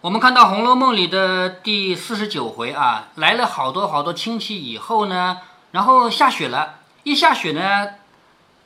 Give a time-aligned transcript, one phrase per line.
[0.00, 5.38] 我们看到《红楼梦》里的第四十九回啊，来了好多好多亲戚以后呢，
[5.72, 7.94] 然后下雪了，一下雪呢，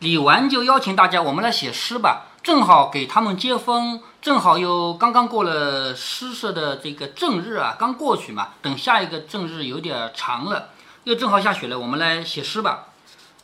[0.00, 10.68] 李纨就邀请大家，我们来写诗吧，正好给他们接风，正好又刚刚过了诗社的这个正日啊，刚过去嘛，等下一个正日有点长了，
[11.04, 12.88] 又正好下雪了，我们来写诗吧。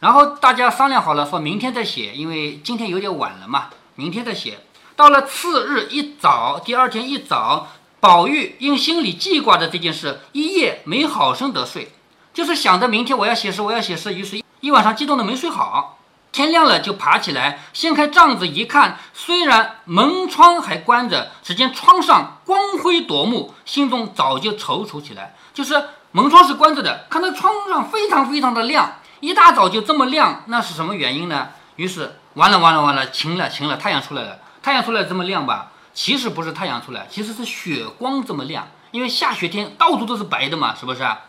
[0.01, 4.61] 然后大家商量好了，说明天再写，因为今天有点晚了嘛，明天再写。
[4.95, 7.69] 到了次日一早，第二天一早。
[8.01, 11.93] 宝玉因心里记挂着这件事，一夜没好生得睡，
[12.33, 15.99] 就是想着明天我要写诗，我要写诗，于是一晚上激动的没睡好。
[16.31, 25.35] 天亮了就爬起来，掀开帐子一看，虽然门窗还关着，只见窗上光辉夺目，心中早就踌躇起来。
[25.53, 31.49] 就是门窗是关着的，看到窗上非常非常的亮，一大早就这么亮，那是什么原因呢？
[31.75, 35.73] 于是完了完了完了，晴了晴了，太阳出来了，太阳出来这么亮吧？
[35.99, 41.23] 其实不是太阳出来，其实是雪光这么亮，因为下雪天到处都是白的嘛，是不是啊？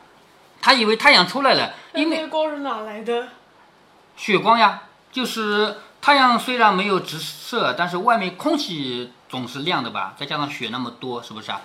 [0.62, 3.30] 他以为太阳出来了，因为光是哪来的？
[4.16, 10.14] 雪光呀，就是太阳虽然没有直射，但是外面空气总是亮的吧？
[10.16, 11.62] 再加上雪那么多，是不是啊？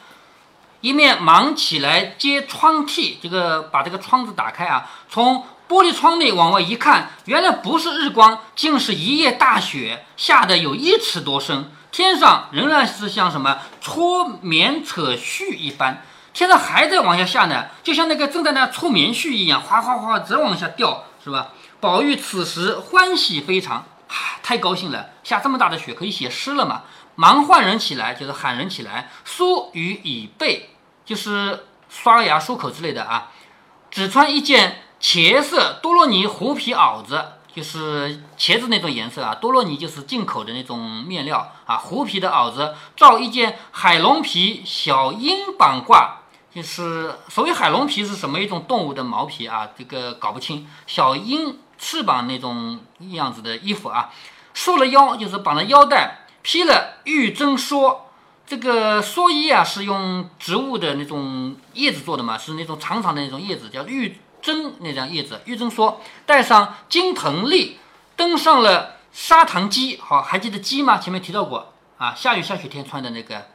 [0.80, 11.70] 一面忙起来接窗屉，这个把这个窗子打开啊，从玻璃窗内往外一看，原来不是日光，竟是一夜大雪，下的有一尺多深。
[11.95, 21.53] 天上仍然是像什么搓棉扯絮一般，天上还在往下下呢，就像那个正在那搓棉絮一样，哗哗哗直往下掉，是吧？
[21.78, 26.83] 宝玉此时欢喜非常，唉，太高兴了，下这么大的雪可以写诗了嘛？
[27.15, 30.70] 忙唤人起来，就是喊人起来，梳与以备，
[31.05, 33.31] 就是刷牙漱口之类的啊。
[33.92, 37.25] 只穿一件茄色多洛尼狐皮袄子。
[37.55, 41.77] 就是茄子那种颜色啊，多洛尼就是进口的那种面料啊。
[41.77, 46.14] 狐皮的袄子罩一件海龙皮小鹰绑褂，
[46.52, 49.69] 就是所谓海龙皮是什么一种动物的毛皮啊？
[49.78, 50.66] 这个搞不清。
[50.86, 52.81] 小鹰翅膀那种
[53.12, 54.10] 样子的衣服啊，
[54.53, 57.98] 束了腰就是绑了腰带，披了玉针蓑。
[58.47, 64.19] 这个蓑衣啊是用植物的那种叶子做的嘛，是那种长长的那种叶子，叫玉。
[64.44, 67.78] 针那张叶子，玉珍说：“带上金藤笠，
[68.15, 69.99] 登上了砂糖机。
[70.05, 70.99] 好，还记得鸡吗？
[70.99, 72.15] 前面提到过啊。
[72.15, 73.47] 下雨下雪天穿的那个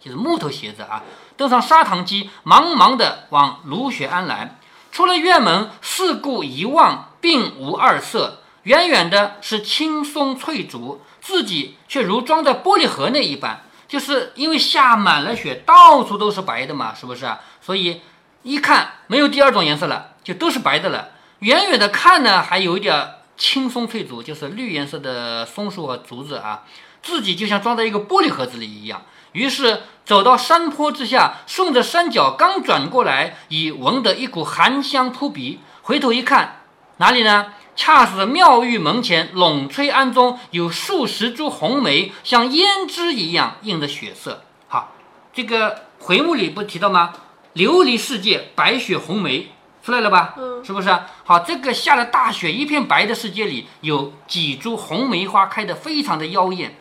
[0.00, 1.02] 就是木头鞋子啊。
[1.36, 4.56] 登上砂糖机，茫茫的往芦雪庵来。
[4.92, 8.38] 出了院门，四顾一望，并无二色。
[8.62, 13.64] 远远的是青松翠竹，自己却如装在玻璃盒内一般。
[13.88, 17.28] 就是因为下满了雪，到处都是白的嘛，是不是？
[17.60, 18.00] 所以
[18.44, 21.10] 一看没有第二种颜色了。”就都是白的了，
[21.40, 26.64] 远远的看呢，还有一点青松翠竹，就是绿颜色的松树和竹子啊，
[27.02, 29.02] 自己就像装在一个玻璃盒子里一样。
[29.32, 35.60] 于是走到山坡之下，顺着山脚刚转过来，已闻得一股寒香扑鼻。
[35.82, 36.64] 回头一看，
[36.98, 37.54] 哪里呢？
[37.76, 44.42] 恰是妙玉门前拢翠庵中有数十株红梅，像胭脂一样映着血色。
[44.68, 44.92] 好，
[45.32, 47.14] 这个回目里不提到吗？
[47.54, 49.50] 琉璃世界，白雪红梅。
[49.82, 50.34] 出来了吧？
[50.36, 50.94] 嗯，是不是？
[51.24, 56.76] 好，这个下了大雪一片白的世界里，有几株红梅花开得非常的妖艳，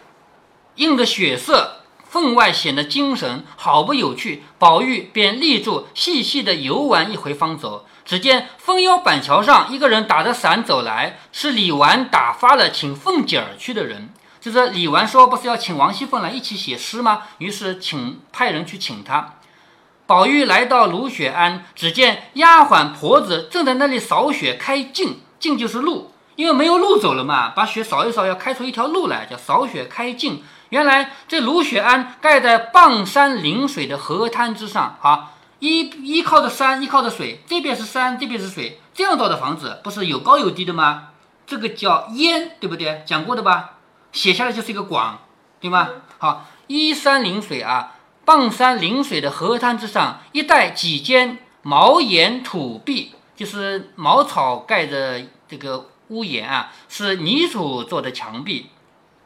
[0.75, 4.43] 映着血色，分外显得精神，好不有趣。
[4.57, 7.85] 宝玉便立住，细细的游玩一回，方走。
[8.03, 14.09] 只见枫腰板桥上，一个人打着伞走来，是李纨打发了请凤姐儿去的人。
[14.41, 17.23] 就是李纨说，不是要请王熙凤来一起写诗吗？
[17.37, 19.35] 于是请派人去请她。
[20.09, 30.41] 宝玉来到芦雪庵，只见丫鬟婆子正在那里扫雪开径，径就是路，因为没有路走了嘛，把雪扫一扫，要开出一条路来，叫扫雪开径。
[30.69, 41.09] 原来这芦雪庵盖在傍山临水的河滩之上，啊，依依靠着山，依靠着水，这边是山，这边是水，这样造的房子不是有高有低的吗？
[41.45, 43.03] 这个叫烟，对不对？
[43.05, 43.73] 讲过的吧？
[44.11, 45.19] 写下来就是一个广，
[45.61, 45.87] 对吗？
[46.17, 47.91] 好，依山临水啊。
[48.29, 58.67] 傍山临水的河滩之上，一带几间茅檐土壁，就是茅草盖着这个屋檐啊，是泥土做的墙壁。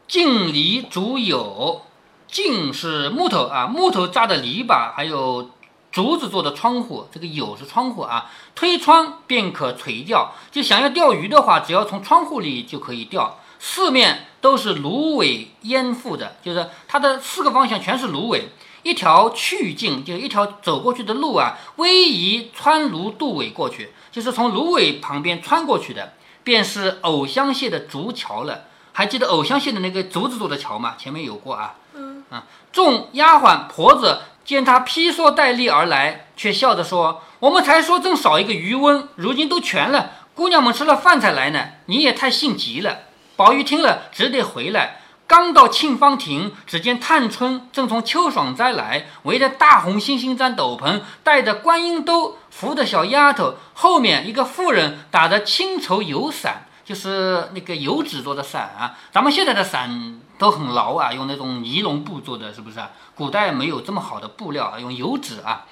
[0.07, 1.81] 镜篱竹有，
[2.29, 5.49] 镜是木头啊，木头扎的篱笆，还有
[5.91, 7.05] 竹子做的窗户。
[7.11, 10.33] 这个有是窗户啊，推窗便可垂钓。
[10.49, 13.37] 就想要钓鱼的话，只要从窗户里就可以钓。
[13.59, 18.47] 四面都是芦苇烟覆的，就是它的四个方向全是芦苇。
[18.83, 26.13] 一条去径，就一条走过去的路啊，逶迤穿芦渡尾过去，就是从芦苇旁边穿过去的，
[26.43, 28.65] 便是藕香榭的竹桥了。
[28.91, 30.95] 还记得藕香榭的那个竹子做的桥吗？
[30.97, 31.75] 前面有过啊。
[31.95, 40.11] 嗯啊，众丫鬟婆子见他披蓑戴笠而来，却笑着说：“我们才说正少一个余温，如今都全了。
[40.35, 42.99] 姑娘们吃了饭才来呢，你也太性急了。”
[43.35, 45.01] 宝玉听了，只得回来。
[45.35, 58.95] 刚到沁芳亭，只见探春正从秋爽斋来，围着大红猩猩毡斗篷，戴着观音兜，扶着小丫头，后面一个妇人打着青绸油伞，就是那个油纸做的伞啊。
[59.11, 62.79] 咱们现在的伞都很牢啊，用那种尼龙布做的，是不是？
[63.15, 65.65] 古代没有这么好的布料啊，用油纸啊。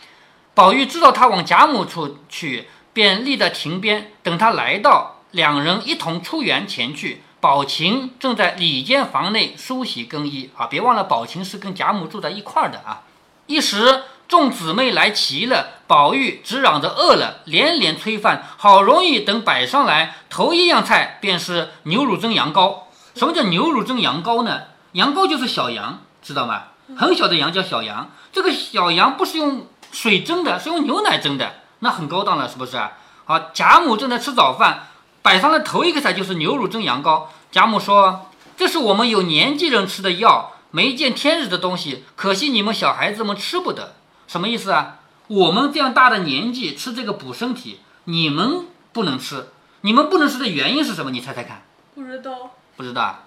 [0.56, 7.22] 宝玉知道他往贾母处去，便立在亭边等他来到，两人一同出园前去。
[7.42, 13.02] 宝琴正在里间房内梳洗更衣啊，别忘了宝琴是跟贾母住在一块儿的啊。
[13.48, 22.84] 一时众姊妹来齐了，宝玉只嚷着饿了，连连催饭，好容易等摆上来，头一样菜便是牛乳蒸羊羔。
[23.16, 24.62] 什么叫牛乳蒸羊羔呢？
[24.94, 26.66] 羊羔就是小羊，知道吗？
[26.96, 32.92] 很小的羊叫小羊，这个小羊不是用水蒸的，是用牛奶蒸的，那很高档了，是不是啊？
[33.26, 34.88] 好，贾母正在吃早饭。
[35.22, 37.26] 摆上的头一个菜就是牛乳蒸羊羔。
[37.52, 43.96] 贾母说：“这是我们有年纪人吃的药，没见天日的东西，可惜你们小孩子们吃不得。
[44.28, 45.00] 什么意思啊？
[45.28, 49.50] 我们这样大的年纪吃这个补身体，你们不能吃。
[49.82, 51.12] 你们不能吃的原因是什么？
[51.12, 51.64] 你猜猜看。
[51.94, 53.26] 不知道，不知道，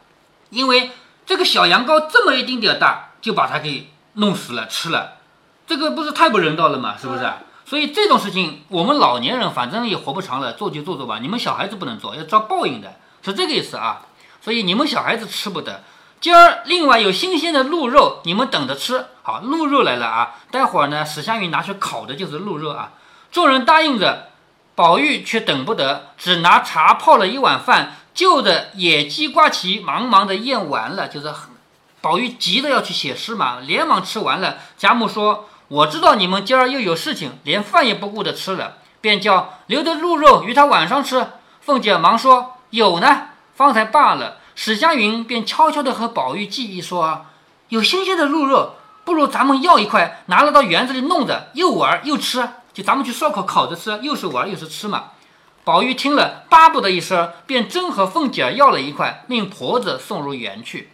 [0.50, 0.91] 因为
[1.26, 5.19] 这个小羊羔这么一丁点大，就把它给弄死了吃了，
[5.67, 6.96] 这个不是太不人道了吗？
[7.00, 7.20] 是不是？”
[7.66, 11.19] 所以这种事情，我们老年人反正也活不长了，做就做做吧。
[11.20, 14.02] 你们小孩子不能做，要遭报应的，是这个意思啊。
[14.43, 15.82] 所以你们小孩子吃不得。
[16.20, 19.06] 今儿另外有新鲜的鹿肉，你们等着吃。
[19.22, 20.34] 好，鹿肉来了啊！
[20.50, 22.93] 待会儿呢，史湘云拿去烤的就是鹿肉啊。
[23.32, 24.28] 众人答应着，
[24.75, 31.32] 宝玉却等不得，只拿茶泡了一碗饭，就的野鸡瓜旗忙忙的咽完了，就是
[32.02, 34.58] 宝玉急着要去写诗嘛，连忙吃完了。
[34.76, 35.49] 贾母说。
[35.69, 41.26] 我知道你们今儿又有事情，连饭也不顾的吃了，便叫留着鹿肉与他晚上吃。
[41.61, 44.38] 凤姐忙说有呢，方才罢了。
[44.55, 47.26] 史湘云便悄悄地和宝玉记忆说，
[47.70, 48.75] 有新鲜的鹿肉，
[49.05, 52.49] 不如咱们要一块，拿了到园子里弄着，又玩又吃。
[52.72, 55.12] 就咱们去烧烤烤着吃，又是玩又是吃嘛。
[55.64, 60.90] 宝玉听了，巴不得一声，便真和凤姐要了一块，命婆子送入园去。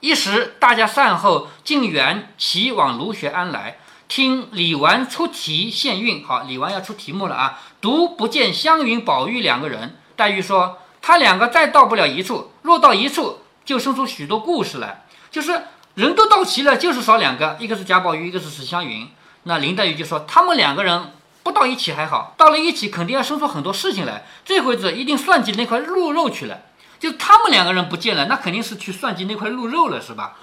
[0.00, 3.76] 一时大家散后，进园齐往芦学庵来。
[4.08, 7.60] 听李纨出题献韵，好，李纨要出题目了啊！
[7.80, 9.96] 独不见湘云、宝玉两个人。
[10.14, 15.04] 黛玉说：“他两个再到不了一处，若到一处，就生出许多故事来。
[15.30, 15.64] 就是
[15.94, 19.08] 人都到齐了，就是少两个，一个是贾宝玉，一个是史湘云。
[19.42, 21.12] 那林黛玉就说：他们两个人
[21.42, 24.24] 不到一起还好，到了一起肯定要生出很多事情来。
[24.44, 26.60] 这回子一定算计那块鹿肉去了。
[26.98, 30.36] 就他们两个人不见了，那肯定是去算计那块鹿肉了，是吧？”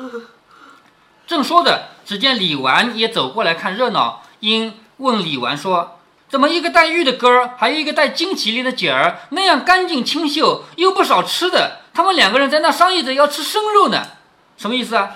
[1.25, 6.00] 正说着，只见李纨也走过来看热闹，因问李纨说
[6.30, 11.80] ：“怎么一个带玉的哥儿，还有一个带金麒麟的姐儿，那样干净清秀，又不少吃的？
[11.94, 14.04] 他们两个人在那商议着要吃生肉呢，
[14.58, 15.16] 什么意思啊？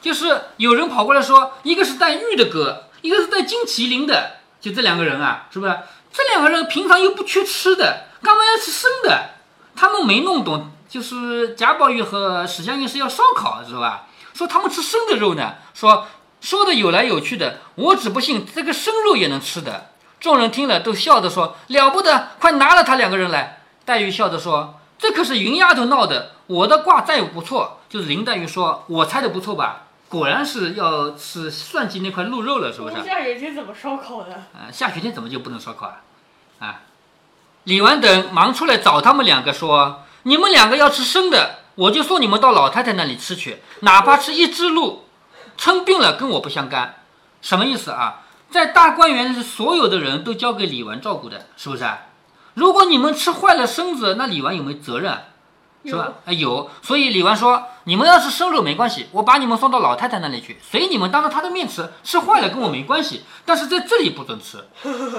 [0.00, 5.76] 就是有人跑过来说，一个是带玉的哥，一个是带金麒麟的，就这两个人啊，是不是？
[6.12, 9.30] 这两个人平常又不缺吃的，干嘛要吃生的？
[9.74, 16.06] 他们没弄懂，就是贾宝玉和史湘云是要烧烤，是吧？”说他们吃生的肉呢，说
[16.40, 19.92] 说的有来有去的，我只不信这个生肉也能吃的。
[20.20, 23.62] 众人听了都笑着说了不得，快拿了他两个人来。
[23.84, 29.82] 黛玉笑着说：“这可是云丫头闹的，我的卦再不错。”就是林黛玉说：“我猜的不错吧？
[30.08, 34.44] 果然是要吃算计那块鹿肉了，是不是？”下雪天怎么烧烤的？
[34.54, 36.00] 呃，下雪天怎么就不能烧烤啊？
[36.60, 36.80] 啊！
[37.64, 45.04] 李纨等忙出来找他们两个说：“你们两个要吃生的。”我就送你们到老太太那里吃去，哪怕吃一只鹿，
[45.56, 47.02] 称病了跟我不相干，
[47.42, 48.22] 什么意思啊？
[48.50, 51.84] 在大观园是所有的人都交给李纨照顾的，是不是？
[52.54, 55.24] 如果你们吃坏了身子，那李纨有没有责任？
[55.84, 56.12] 是吧？
[56.24, 56.70] 哎，有。
[56.80, 64.64] 所以李纨说，你们要是生肉没关系，我把你们送到老太太那里去，随你们当着她的面吃，吃坏了跟我没关系，但是在这里不准吃，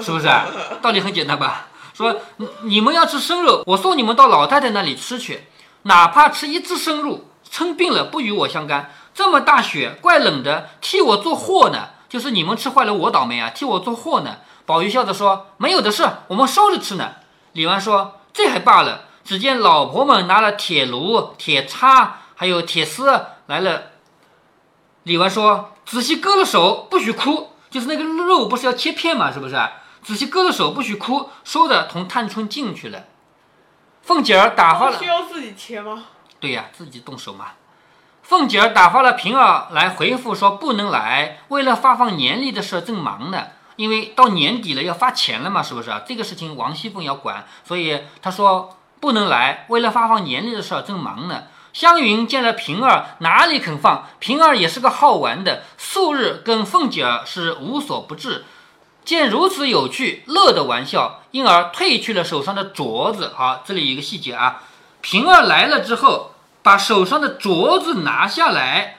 [0.02, 0.26] 是不是？
[0.80, 1.68] 道理很简单吧？
[1.92, 2.16] 说
[2.62, 5.44] 你们要吃生肉，我送你们到老太太那里吃去。
[5.86, 8.92] 哪怕吃一只生肉，撑病了不与我相干。
[9.14, 11.90] 这么大雪，怪冷的，替我做祸呢。
[12.08, 14.38] 就是你们吃坏了，我倒霉啊，替我做祸呢。
[14.64, 17.12] 宝玉笑着说：“没有的事，我们烧着吃呢。”
[17.52, 23.82] 李纨说：“这还罢了。”只见老婆们拿了铁炉、铁叉，还有铁丝来了。
[25.04, 27.50] 李纨说：“仔细割了手，不许哭。
[27.70, 29.56] 就是那个肉不是要切片嘛，是不是？
[30.02, 33.04] 仔细割了手，不许哭。”说着，同探春进去了。
[34.06, 36.04] 凤姐儿打发了，需要自己切吗？
[36.38, 37.46] 对呀，自己动手嘛。
[38.22, 43.46] 凤姐儿打发了平儿来回复说不能来，为了发放年例的事正忙呢。
[43.74, 45.90] 因为到年底了要发钱了嘛，是不是？
[46.06, 51.42] 这个事情王熙凤要管，所以她说不能来，为了发放年例的事正忙呢。
[51.72, 54.06] 湘云见了平儿，哪里肯放？
[54.20, 58.44] 平儿也是个好玩的，素日跟凤姐儿是无所不至。
[59.06, 63.30] 见如此有趣，乐的玩笑，因而褪去了手上的镯子。
[63.36, 64.64] 好，这里有一个细节啊，
[65.00, 66.32] 平儿来了之后，
[66.64, 68.98] 把手上的镯子拿下来，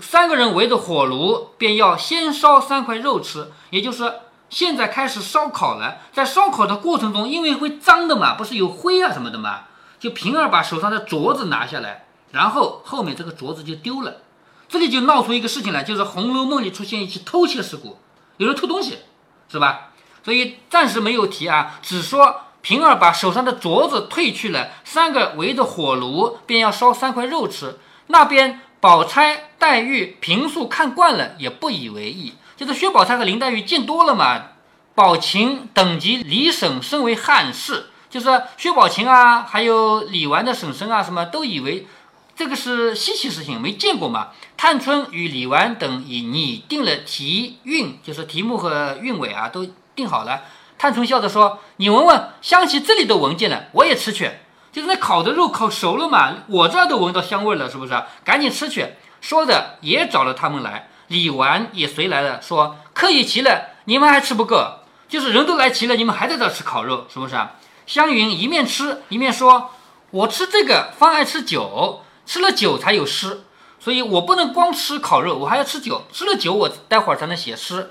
[0.00, 5.98] 三个人围着火炉，便要先烧三块肉吃，也就是现在开始烧烤了。
[6.14, 9.64] 在烧烤的过程中，因为会脏的嘛，不是有灰啊什么的嘛，
[10.00, 12.06] 就平儿把手上的镯子拿下来。
[12.30, 14.22] 然后后面这个镯子就丢了，
[14.66, 17.98] 这里就闹出一个事情来，就是《红楼梦》里出现一起偷窃事故，
[18.38, 19.00] 有人偷东西，
[19.52, 19.90] 是吧？
[20.24, 27.78] 所以暂时没有提啊，只说平儿把手上的镯子褪去了，三个围着火炉，便要烧三块肉吃。
[28.06, 32.32] 那边宝钗、黛玉、平素看惯了，也不以为意。
[32.56, 34.42] 就是薛宝钗和林黛玉见多了嘛，
[34.94, 41.86] 宝琴等级李婶身为汉室，就是薛宝琴啊，还有李纨的婶婶啊，什么都以为。
[42.34, 44.28] 这个是稀奇事情，没见过嘛？
[44.56, 50.42] 探春与李纨等已拟定了题韵，就是题目和韵尾啊，都定好了。
[50.78, 54.30] 探春笑着说：“你闻闻，香气这里都闻见了，我也吃去。
[54.72, 58.02] 就是那烤的肉烤熟了嘛，我这儿都闻到香味了，是不是？
[58.24, 64.80] 赶紧吃去。”说着也找了他们来，李纨也随来了，说：“客已齐了，你们还吃不够？
[65.08, 67.36] 就是人都来齐了，你们还在这吃烤肉，是不是？”
[67.86, 69.70] 湘云一面吃一面说
[70.10, 73.44] ：“我吃这个方爱吃酒。”吃了酒才有诗，
[73.78, 76.04] 所以我不能光吃烤肉，我还要吃酒。
[76.12, 77.90] 吃了酒，我待会儿才能写诗。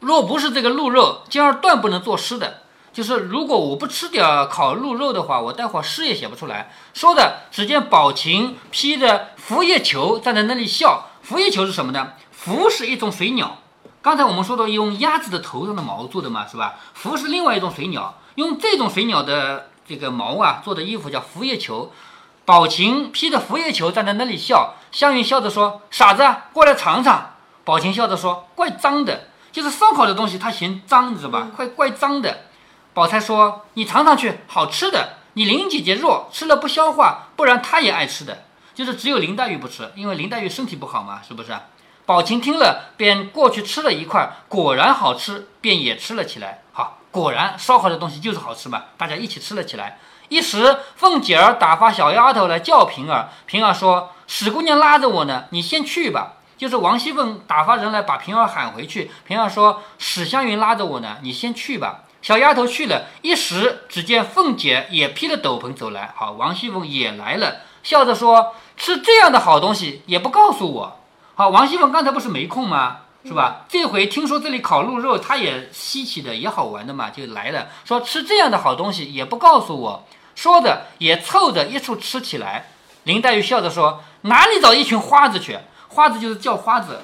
[0.00, 2.62] 若不是这个鹿肉，今儿断不能作诗的。
[2.92, 6.72] 就是如果我不吃点烤鹿肉的话，我待会儿诗也写不出来。
[6.92, 11.06] 说的，只见宝琴披着拂叶裘站在那里笑。
[11.22, 12.14] 拂叶裘是什么呢？
[12.32, 13.58] 拂是一种水鸟，
[14.02, 16.76] 刚才我们说到用鸭子的头上的毛做的嘛，是吧？
[16.94, 21.92] 拂是另外一种水鸟，用这种水鸟的这个毛啊做的衣服叫拂叶裘。
[22.44, 31.48] 宝琴披着拂叶球站在那里笑，湘云笑着说：“傻子，过来尝尝。”宝琴笑着说：“怪脏的，就是烧烤的东西，他嫌脏，你知道吧？
[31.54, 32.44] 怪怪脏的。”
[32.92, 35.18] 宝钗说：“你尝尝去，好吃的。
[35.34, 38.44] 你林姐姐弱，吃了不消化，不然她也爱吃的。
[38.74, 41.56] 就是只有林黛玉不吃，因为林黛玉身体不好嘛，是不是？”
[42.04, 46.62] 宝琴听了，便过去吃了一块，果然好吃，便也吃了起来。
[46.72, 50.00] 好，果然烧烤的东西就是好吃嘛，大家一起吃了起来。
[50.30, 53.28] 一时，凤姐儿打发小丫头来叫平儿。
[53.46, 59.10] 平儿说：“史姑娘拉着我呢，你先去吧。”就是王熙凤打发人来把平儿喊回去。
[59.26, 66.12] 平儿说：“史湘云拉着我呢，你先去吧。”小丫头去了一时，只见凤姐也披着斗篷走来。
[66.14, 71.00] 好，王熙凤也来了，笑着说：“吃这样的好东西也不告诉我。”
[71.34, 72.98] 好，王熙凤刚才不是没空吗？
[73.24, 73.66] 是吧？
[73.68, 77.66] 这回听说这里烤鹿肉，她也稀奇的，也好玩的嘛，就来了。
[77.84, 80.06] 说吃这样的好东西也不告诉我。
[80.40, 82.70] 说着，也凑着一处吃起来。
[83.04, 85.58] 林黛玉笑着说：“哪里找一群花子去？
[85.88, 87.02] 花子就是叫花子。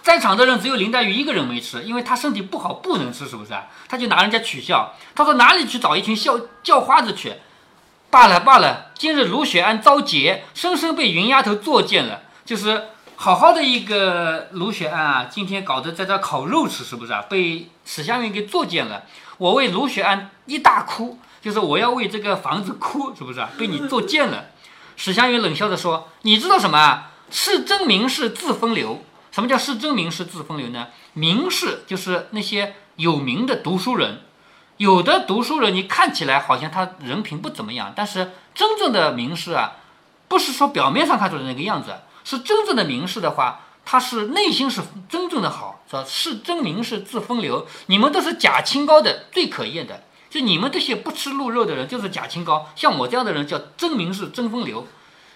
[0.00, 3.52] 在场的人只有林黛玉一个人没吃，因为她身体不好，不能吃，是不是？
[3.86, 4.94] 她就拿人家取笑。
[5.14, 7.34] 她说哪里去找一群笑叫花子去？
[8.08, 12.22] 罢了罢了，今日卢雪庵遭劫，生生被云丫头作践了。
[12.46, 12.84] 就是
[13.16, 17.26] 好好的一个卢雪庵啊，今天搞得在这烤肉吃，是不是啊？
[17.28, 19.02] 被史湘云给作践了。
[19.36, 23.48] 我为卢雪庵一大哭。”就是我要为这个房子哭，是不是啊？
[23.56, 24.48] 被你作贱了。
[24.96, 27.12] 史湘云冷笑着说：“你知道什么啊？
[27.30, 29.02] 是真名士自风流。
[29.30, 30.88] 什么叫是真名士自风流呢？
[31.14, 34.20] 名士就是那些有名的读书人。
[34.76, 39.76] 有的读书人，你看起来好像他人品不怎么样，但是真正的名士啊，
[40.28, 47.66] 不是说表面上看出来那个样子，是真正的名士的话，他是内心是真正的好，说是真名士自风流。
[47.86, 54.86] 你们都是假清高的，最可厌的。”就你们这些不吃鹿肉的人，就是假清高；像我这样的人叫真名士、真风流。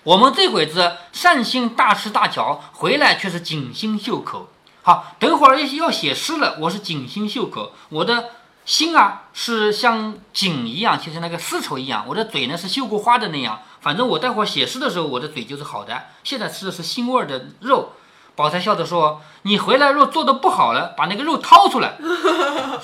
[0.02, 4.48] 我们这会子善心大吃大嚼，回来却是锦心绣口。
[4.82, 8.30] 好，等会儿要写诗了，我是锦心绣口，我的
[8.64, 13.60] 心啊是像锦一样，就像那个丝绸一样；我的嘴呢是绣过花的那样。
[13.80, 16.02] 反正我待会儿写诗的时候，我的嘴就是好的。
[16.24, 17.92] 现在吃的是腥味儿的肉。
[18.34, 21.96] 宝钗笑着说：“你回来若做的不好了，把那个肉掏出来，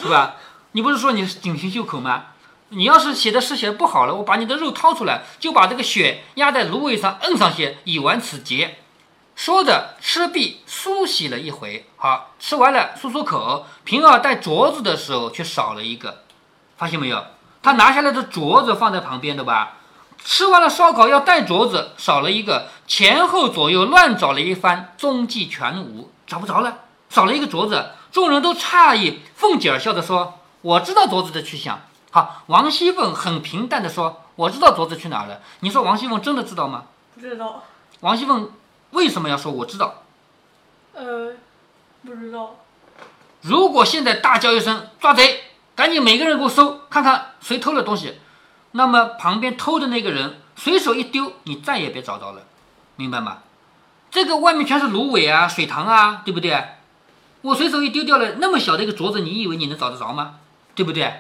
[0.01, 0.37] 是吧？”
[0.73, 2.27] 你不是说你是锦心绣口吗？
[2.71, 8.79] 你要是写的诗写的不好了，我把你的肉掏出来，就把这个血压在芦苇上摁上些，以完此劫。
[9.35, 11.87] 说着吃毕，梳洗了一回。
[11.97, 13.67] 好吃完了，漱漱口。
[13.85, 16.25] 平儿带镯子的时候却少了一个，
[16.77, 17.25] 发现没有？
[17.63, 19.77] 他拿下来的镯子放在旁边的吧？
[20.23, 27.93] 吃完了烧烤要带镯子，少了一个，前后左右乱找了一番，踪迹全无，找不着了，少了一个镯子。
[28.11, 36.85] 众人都诧异，凤姐儿笑着说：“我知道镯子的去向。”好，王熙凤很平淡的说：“我知道镯子去哪儿了。”你说王熙凤真的知道吗？
[37.15, 37.63] 不知道，
[38.01, 38.51] 王熙凤
[38.91, 40.03] 为什么要说我知道？
[40.95, 41.33] 呃，
[42.05, 42.57] 不知道，
[43.43, 45.45] 如果现在大叫一声抓贼，
[45.75, 48.19] 赶紧每个人给我搜，看看谁偷了东西，
[48.73, 52.43] 那么旁边偷的那个人随手一丢，你再也别找到了，
[52.97, 53.39] 明白吗？
[54.11, 56.65] 这个外面全是芦苇啊、水塘啊，对不对？
[57.43, 60.37] 我随手一丢掉了那么小的一个镯子，你以为你能找得着吗？
[60.79, 61.13] 对不对？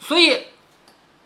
[0.00, 0.46] 所以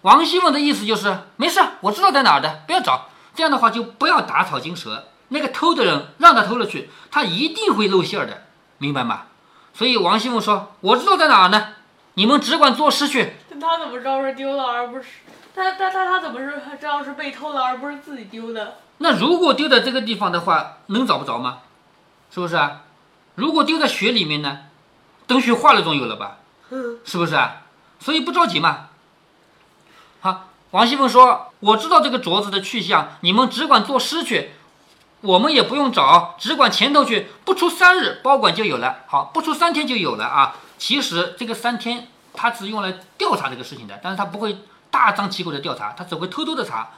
[0.03, 3.07] 王熙凤的意思就是没事，我知道在哪儿的，不要找。
[3.37, 5.05] 这样的话就不要打草惊蛇。
[5.29, 8.49] 那个偷的人让他偷了去，他一定会露馅儿的，
[8.79, 9.27] 明白吗？
[9.75, 11.69] 所以王熙凤说：“我知道在哪儿呢，
[12.15, 13.35] 你们只管作诗去。
[13.49, 15.05] 但他怎么知道是丢了，而不是
[15.55, 18.79] 他他他他怎么是知道是被偷了，而不是自己丢的？
[18.99, 21.59] 那如果丢在这个地方的话，能找不着吗？
[22.33, 22.83] 是不是啊？
[23.37, 24.63] 如果丢在雪里面呢？
[25.29, 26.39] 等雪化了总有了吧？
[26.71, 27.63] 嗯，是不是啊？
[27.99, 28.89] 所以不着急嘛。
[30.21, 34.51] 好，王熙凤说：“我知道这个镯子的去向，你们只管作诗去，
[35.21, 39.05] 我们也不用找，只管前头去，不出三日，包管就有了。
[39.07, 40.57] 好，不出三天就有了啊。
[40.79, 44.59] 其实这个三天，他只用来调查这个事情的，但是他不会
[44.91, 46.91] 大张旗鼓的调查，他只会偷偷的查。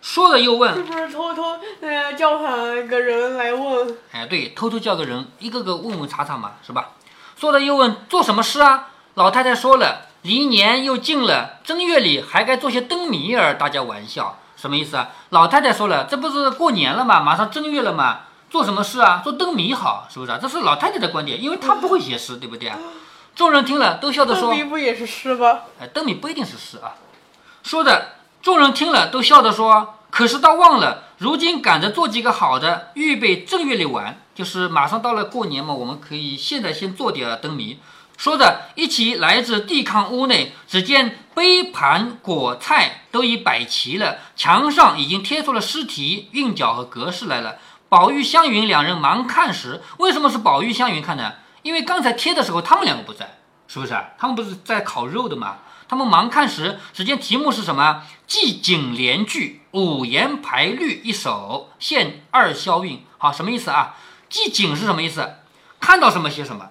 [0.00, 3.98] 说了又问，是不是偷偷呃叫上个人来问？
[4.12, 6.90] 哎，对，偷偷叫个人，一个个问问查查嘛，是吧？
[7.36, 8.89] 说了又问，做什么事啊？
[9.20, 15.10] 老太太说了，离年又近了，正月里还该做些灯谜儿，大家玩笑，什么意思啊？
[15.28, 17.20] 老太太说了，这不是过年了吗？
[17.20, 19.20] 马上正月了嘛，做什么事啊？
[19.22, 20.38] 做灯谜好，是不是啊？
[20.40, 22.78] 这是老太太的观点，因为她不会写诗，对不对啊？
[23.34, 25.58] 众人听了都笑着说灯，谜不也是诗吗？
[25.78, 26.94] 哎，灯谜不一定是诗啊。
[27.62, 37.80] 说着众人听了都笑着说，可是倒忘了，如今赶着做几个好的，预备正月里玩，就是马上到了过年嘛，我们可以现在先做点灯谜。
[38.20, 47.56] 说着，一起来至地炕屋内，只见杯盘果菜都已摆齐了，墙上已经贴出了诗题、韵脚和格式来了。
[47.88, 51.32] 宝玉、湘云两人忙看时，为什么是宝玉、湘云看呢？
[51.62, 54.10] 因为刚才贴的时候他们两个不在，是不是啊？
[54.18, 55.56] 他们不是在烤肉的吗？
[55.88, 58.02] 他们忙看时，只见题目是什么？
[58.26, 63.02] 季景联句，五言排律一首，现二消韵。
[63.16, 63.96] 好，什么意思啊？
[64.28, 65.36] 季景是什么意思？
[65.80, 66.68] 看到什么写什么，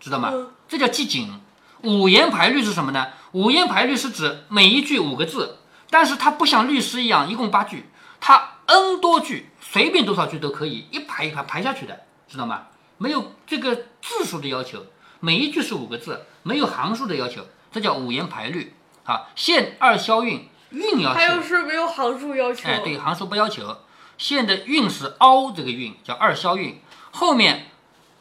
[0.00, 0.32] 知道吗？
[0.72, 1.38] 这叫记景。
[1.82, 3.08] 五言排律是什么呢？
[3.32, 5.58] 五言排律是指每一句五个字，
[5.90, 12.68] 但是它不像律诗一样一共八句，它 n 多句，随便多少句都可以一排一排排下去的，知道吗？
[12.96, 14.86] 没有这个字数的要求，
[15.20, 18.72] 每一句是五个字，没有行数的要求，这叫五言排律。
[19.04, 22.66] 啊，现二消韵，韵要还有，是没有行数要求？
[22.66, 23.76] 哎，对，行数不要求。
[24.16, 26.80] 现的韵是凹这个韵，叫二消韵。
[27.10, 27.66] 后面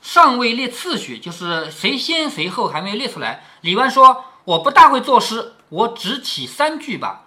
[0.01, 3.43] 尚未列次序，就是谁先谁后还没有列出来。
[3.61, 7.23] 李纨说：“我不大会作诗，我只起三句吧。”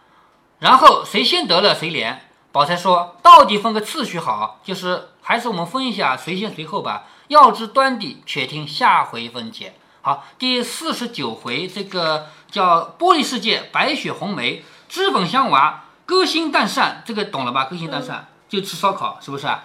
[0.58, 2.28] 然后谁先得了谁连。
[2.52, 7.04] 宝钗说：“到底分个次序好，就是还是我们分一下谁先谁后吧。
[7.28, 17.64] 要知端地，且听下回分解。”好，第四十九回，这个叫玻璃世界，白雪红梅，脂粉香娃，歌星蛋扇，这个懂了吧？
[17.64, 19.64] 歌星蛋扇、就吃烧烤，是不是啊？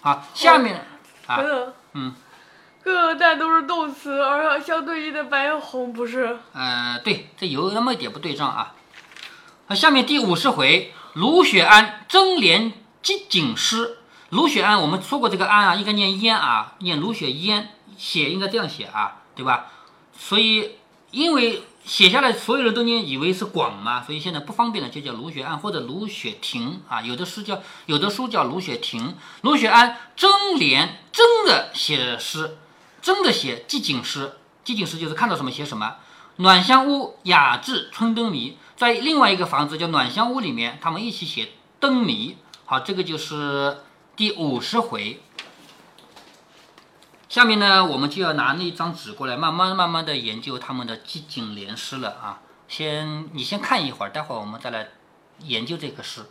[0.00, 0.84] 好，下面
[1.26, 1.38] 啊
[1.92, 2.14] 嗯，
[2.86, 6.38] 各个蛋都是动词，而相对应的白红不是。
[6.52, 8.76] 呃，对，这有那么一点不对仗啊。
[9.66, 12.72] 那，下面第五十回，卢雪庵争联
[13.02, 13.98] 集锦诗。
[14.28, 19.66] 卢雪庵，我们说过这个庵啊，应该念烟啊，念卢雪烟，写应该这样写啊，对吧？
[20.16, 20.76] 所以
[21.10, 27.02] 因为写下来所有人都念以为是广嘛，所以现在不方便了，就叫卢雪庵或者卢雪亭啊。
[27.02, 32.58] 有的诗叫有的书叫卢雪亭，卢雪庵争联真的写诗，
[33.06, 34.32] 真的写集锦诗。
[34.64, 35.98] 集锦诗就是看到什么写什么。
[36.38, 42.36] 暖香屋雅致春灯谜，在另外一个房子叫暖香屋里面，他们一起写灯谜。
[42.64, 43.78] 好，这个就是
[44.16, 45.22] 第五十回。
[47.28, 52.40] 下面呢，我们就要拿那张纸过来，慢慢慢慢的研究他们的集锦联诗了啊。
[52.66, 54.88] 先你先看一会儿，待会儿我们再来
[55.44, 56.26] 研究这个诗。